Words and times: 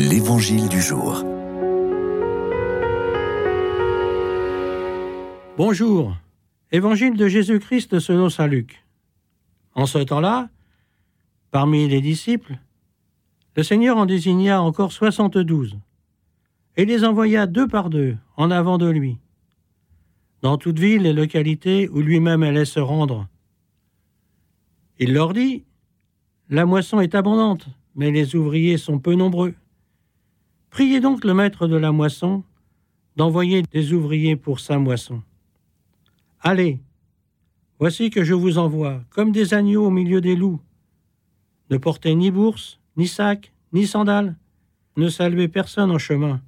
L'Évangile 0.00 0.68
du 0.68 0.80
jour. 0.80 1.24
Bonjour. 5.56 6.16
Évangile 6.70 7.16
de 7.16 7.26
Jésus-Christ 7.26 7.98
selon 7.98 8.28
saint 8.28 8.46
Luc. 8.46 8.84
En 9.74 9.86
ce 9.86 9.98
temps-là, 9.98 10.50
parmi 11.50 11.88
les 11.88 12.00
disciples, 12.00 12.60
le 13.56 13.64
Seigneur 13.64 13.96
en 13.96 14.06
désigna 14.06 14.62
encore 14.62 14.92
soixante-douze, 14.92 15.80
et 16.76 16.84
les 16.84 17.04
envoya 17.04 17.48
deux 17.48 17.66
par 17.66 17.90
deux 17.90 18.16
en 18.36 18.52
avant 18.52 18.78
de 18.78 18.88
lui, 18.88 19.18
dans 20.42 20.58
toute 20.58 20.78
ville 20.78 21.06
et 21.06 21.12
localité 21.12 21.88
où 21.88 22.02
lui-même 22.02 22.44
allait 22.44 22.66
se 22.66 22.78
rendre. 22.78 23.26
Il 25.00 25.12
leur 25.12 25.32
dit, 25.32 25.64
La 26.48 26.66
moisson 26.66 27.00
est 27.00 27.16
abondante, 27.16 27.66
mais 27.96 28.12
les 28.12 28.36
ouvriers 28.36 28.78
sont 28.78 29.00
peu 29.00 29.16
nombreux. 29.16 29.56
Priez 30.70 31.00
donc 31.00 31.24
le 31.24 31.34
maître 31.34 31.66
de 31.66 31.76
la 31.76 31.92
moisson 31.92 32.44
d'envoyer 33.16 33.62
des 33.62 33.92
ouvriers 33.92 34.36
pour 34.36 34.60
sa 34.60 34.78
moisson. 34.78 35.22
Allez, 36.40 36.78
voici 37.78 38.10
que 38.10 38.22
je 38.22 38.34
vous 38.34 38.58
envoie, 38.58 39.02
comme 39.10 39.32
des 39.32 39.54
agneaux 39.54 39.86
au 39.86 39.90
milieu 39.90 40.20
des 40.20 40.36
loups. 40.36 40.60
Ne 41.70 41.78
portez 41.78 42.14
ni 42.14 42.30
bourse, 42.30 42.80
ni 42.96 43.08
sac, 43.08 43.52
ni 43.72 43.86
sandales, 43.86 44.36
ne 44.96 45.08
saluez 45.08 45.48
personne 45.48 45.90
en 45.90 45.98
chemin. 45.98 46.40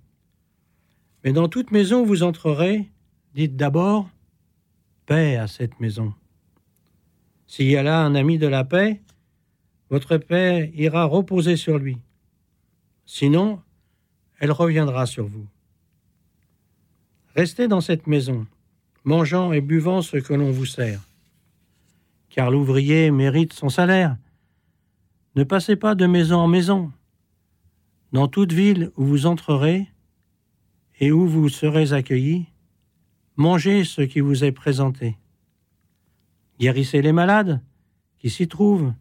Mais 1.25 1.33
dans 1.33 1.49
toute 1.49 1.71
maison 1.71 2.03
où 2.03 2.07
vous 2.07 2.23
entrerez, 2.23 2.91
dites 3.35 3.57
d'abord 3.57 4.09
paix 5.07 5.37
à 5.37 5.47
cette 5.47 5.81
maison. 5.81 6.15
S'il 7.47 7.69
y 7.69 7.77
a 7.77 7.83
là 7.83 8.01
un 8.05 8.15
ami 8.15 8.39
de 8.39 8.47
la 8.47 8.65
paix, 8.65 9.03
votre 9.91 10.17
paix 10.19 10.73
ira 10.77 11.05
reposer 11.05 11.57
sur 11.57 11.79
lui. 11.79 11.99
Sinon, 13.07 13.61
elle 14.41 14.53
reviendra 14.53 15.07
sur 15.07 15.27
vous. 15.27 15.47
Restez 17.37 17.69
dans 17.69 17.81
cette 17.81 18.07
maison, 18.07 18.47
mangeant 19.05 19.53
et 19.53 19.61
buvant 19.61 20.03
ce 20.03 20.17
que 20.17 20.35
l'on 20.35 20.51
vous 20.51 20.67
sert, 20.67 21.01
car 22.31 22.51
l'ouvrier 22.51 23.11
mérite 23.11 23.53
son 23.53 23.69
salaire. 23.69 24.17
Ne 25.37 25.45
passez 25.45 25.77
pas 25.77 25.95
de 25.95 26.07
maison 26.07 26.39
en 26.39 26.49
maison. 26.49 26.91
Dans 28.13 28.27
toute 28.27 28.53
ville 28.53 28.91
où 28.97 29.05
vous 29.05 29.27
entrerez 29.27 29.87
et 30.99 31.13
où 31.13 31.29
vous 31.29 31.49
serez 31.49 31.93
accueillis, 31.93 32.47
mangez 33.37 33.85
ce 33.85 34.03
qui 34.03 34.21
vous 34.21 34.43
est 34.43 34.53
présenté. 34.53 35.17
Guérissez 36.59 37.01
les 37.01 37.13
malades 37.13 37.63
qui 38.19 38.29
s'y 38.29 38.49
trouvent 38.49 38.93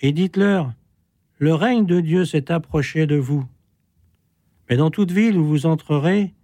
et 0.00 0.12
dites-leur, 0.12 0.72
le 1.38 1.54
règne 1.54 1.86
de 1.86 2.00
Dieu 2.00 2.24
s'est 2.24 2.50
approché 2.50 3.06
de 3.06 3.16
vous. 3.16 3.46
Mais 4.68 4.76
dans 4.76 4.90
toute 4.90 5.10
ville 5.10 5.38
où 5.38 5.44
vous 5.44 5.66
entrerez 5.66 6.34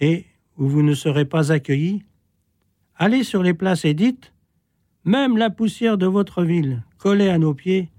et 0.00 0.26
où 0.56 0.68
vous 0.68 0.82
ne 0.82 0.94
serez 0.94 1.24
pas 1.24 1.52
accueillis, 1.52 2.02
allez 2.94 3.24
sur 3.24 3.42
les 3.42 3.54
places 3.54 3.84
et 3.84 3.94
dites 3.94 4.32
Même 5.04 5.36
la 5.36 5.50
poussière 5.50 5.98
de 5.98 6.06
votre 6.06 6.44
ville, 6.44 6.84
collée 6.98 7.28
à 7.28 7.38
nos 7.38 7.54
pieds, 7.54 7.90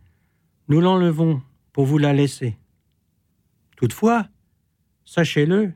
nous 0.68 0.82
l'enlevons 0.82 1.42
pour 1.74 1.86
vous 1.86 1.98
la 1.98 2.14
laisser. 2.14 2.58
Toutefois, 3.76 4.28
sachez-le, 5.06 5.72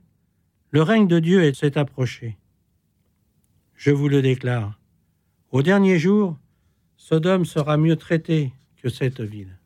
le 0.72 0.82
règne 0.82 1.08
de 1.08 1.20
Dieu 1.20 1.54
s'est 1.54 1.78
approché. 1.78 2.38
Je 3.76 3.92
vous 3.92 4.08
le 4.08 4.22
déclare. 4.22 4.80
Au 5.52 5.62
dernier 5.62 6.00
jour, 6.00 6.38
Sodome 6.98 7.46
sera 7.46 7.78
mieux 7.78 7.96
traité 7.96 8.54
que 8.78 8.90
cette 8.90 9.22
ville. 9.22 9.58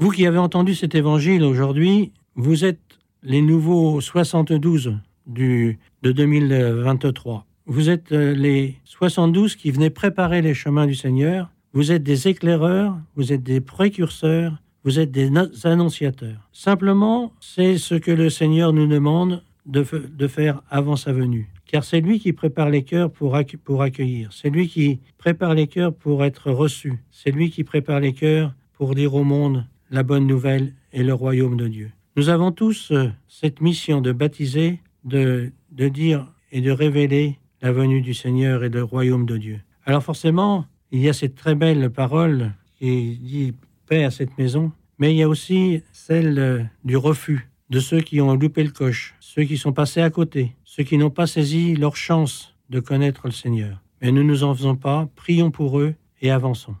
Vous 0.00 0.10
qui 0.10 0.26
avez 0.26 0.38
entendu 0.38 0.76
cet 0.76 0.94
évangile 0.94 1.42
aujourd'hui, 1.42 2.12
vous 2.36 2.64
êtes 2.64 3.00
les 3.24 3.42
nouveaux 3.42 4.00
72 4.00 4.94
du, 5.26 5.80
de 6.02 6.12
2023. 6.12 7.44
Vous 7.66 7.90
êtes 7.90 8.12
euh, 8.12 8.32
les 8.32 8.76
72 8.84 9.56
qui 9.56 9.72
venaient 9.72 9.90
préparer 9.90 10.40
les 10.40 10.54
chemins 10.54 10.86
du 10.86 10.94
Seigneur. 10.94 11.50
Vous 11.72 11.90
êtes 11.90 12.04
des 12.04 12.28
éclaireurs, 12.28 12.96
vous 13.16 13.32
êtes 13.32 13.42
des 13.42 13.60
précurseurs, 13.60 14.62
vous 14.84 15.00
êtes 15.00 15.10
des 15.10 15.32
annonciateurs. 15.64 16.48
Simplement, 16.52 17.32
c'est 17.40 17.76
ce 17.76 17.96
que 17.96 18.12
le 18.12 18.30
Seigneur 18.30 18.72
nous 18.72 18.86
demande 18.86 19.42
de, 19.66 19.84
de 20.16 20.28
faire 20.28 20.62
avant 20.70 20.94
sa 20.94 21.12
venue. 21.12 21.50
Car 21.66 21.82
c'est 21.82 22.00
lui 22.00 22.20
qui 22.20 22.32
prépare 22.32 22.70
les 22.70 22.84
cœurs 22.84 23.10
pour, 23.10 23.36
pour 23.64 23.82
accueillir. 23.82 24.32
C'est 24.32 24.48
lui 24.48 24.68
qui 24.68 25.00
prépare 25.18 25.54
les 25.54 25.66
cœurs 25.66 25.92
pour 25.92 26.24
être 26.24 26.52
reçu. 26.52 27.02
C'est 27.10 27.32
lui 27.32 27.50
qui 27.50 27.64
prépare 27.64 27.98
les 27.98 28.12
cœurs 28.12 28.54
pour 28.74 28.94
dire 28.94 29.14
au 29.14 29.24
monde 29.24 29.66
la 29.90 30.02
bonne 30.02 30.26
nouvelle 30.26 30.74
et 30.92 31.02
le 31.02 31.14
royaume 31.14 31.56
de 31.56 31.68
Dieu. 31.68 31.90
Nous 32.16 32.28
avons 32.28 32.52
tous 32.52 32.90
euh, 32.90 33.10
cette 33.28 33.60
mission 33.60 34.00
de 34.00 34.12
baptiser, 34.12 34.80
de, 35.04 35.52
de 35.72 35.88
dire 35.88 36.26
et 36.50 36.60
de 36.60 36.70
révéler 36.70 37.38
la 37.62 37.72
venue 37.72 38.00
du 38.00 38.14
Seigneur 38.14 38.64
et 38.64 38.68
le 38.68 38.82
royaume 38.82 39.26
de 39.26 39.36
Dieu. 39.36 39.60
Alors 39.84 40.02
forcément, 40.02 40.66
il 40.90 41.00
y 41.00 41.08
a 41.08 41.12
cette 41.12 41.34
très 41.34 41.54
belle 41.54 41.90
parole 41.90 42.52
qui 42.78 43.18
dit 43.18 43.54
paix 43.86 44.04
à 44.04 44.10
cette 44.10 44.36
maison, 44.38 44.72
mais 44.98 45.12
il 45.12 45.16
y 45.16 45.22
a 45.22 45.28
aussi 45.28 45.82
celle 45.92 46.38
euh, 46.38 46.62
du 46.84 46.96
refus 46.96 47.48
de 47.70 47.80
ceux 47.80 48.00
qui 48.00 48.20
ont 48.20 48.34
loupé 48.34 48.64
le 48.64 48.70
coche, 48.70 49.14
ceux 49.20 49.44
qui 49.44 49.58
sont 49.58 49.72
passés 49.72 50.00
à 50.00 50.10
côté, 50.10 50.56
ceux 50.64 50.84
qui 50.84 50.98
n'ont 50.98 51.10
pas 51.10 51.26
saisi 51.26 51.74
leur 51.76 51.96
chance 51.96 52.54
de 52.70 52.80
connaître 52.80 53.22
le 53.26 53.32
Seigneur. 53.32 53.82
Mais 54.00 54.12
ne 54.12 54.22
nous 54.22 54.44
en 54.44 54.54
faisons 54.54 54.76
pas, 54.76 55.08
prions 55.16 55.50
pour 55.50 55.78
eux 55.78 55.94
et 56.22 56.30
avançons. 56.30 56.76